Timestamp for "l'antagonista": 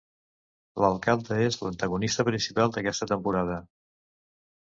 1.65-2.25